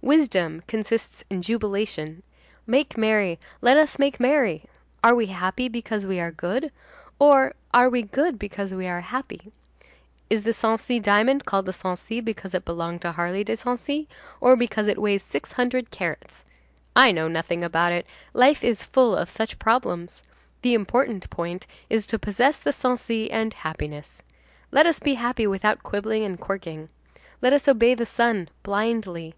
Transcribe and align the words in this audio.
Wisdom 0.00 0.62
consists 0.68 1.24
in 1.28 1.42
jubilation. 1.42 2.22
Make 2.68 2.96
merry, 2.96 3.40
let 3.60 3.76
us 3.76 3.98
make 3.98 4.20
merry. 4.20 4.66
Are 5.02 5.16
we 5.16 5.26
happy 5.26 5.66
because 5.68 6.04
we 6.04 6.20
are 6.20 6.30
good, 6.30 6.70
or 7.18 7.54
are 7.74 7.88
we 7.88 8.02
good 8.02 8.38
because 8.38 8.72
we 8.72 8.86
are 8.86 9.00
happy? 9.00 9.50
Is 10.30 10.44
the 10.44 10.52
Sancy 10.52 11.00
diamond 11.00 11.44
called 11.46 11.66
the 11.66 11.72
Sancy 11.72 12.20
because 12.20 12.54
it 12.54 12.64
belonged 12.64 13.02
to 13.02 13.10
Harley 13.10 13.42
de 13.42 13.56
Sancy, 13.56 14.06
or 14.40 14.54
because 14.54 14.86
it 14.86 15.02
weighs 15.02 15.24
six 15.24 15.50
hundred 15.50 15.90
carats? 15.90 16.44
I 16.94 17.10
know 17.10 17.26
nothing 17.26 17.64
about 17.64 17.90
it, 17.90 18.06
life 18.32 18.62
is 18.62 18.84
full 18.84 19.16
of 19.16 19.28
such 19.30 19.58
problems; 19.58 20.22
the 20.60 20.74
important 20.74 21.28
point 21.28 21.66
is 21.90 22.06
to 22.06 22.20
possess 22.20 22.56
the 22.56 22.72
Sancy 22.72 23.32
and 23.32 23.52
happiness. 23.52 24.22
Let 24.70 24.86
us 24.86 25.00
be 25.00 25.14
happy 25.14 25.48
without 25.48 25.82
quibbling 25.82 26.22
and 26.22 26.38
quirking. 26.38 26.88
Let 27.40 27.52
us 27.52 27.66
obey 27.66 27.96
the 27.96 28.06
sun 28.06 28.48
blindly. 28.62 29.34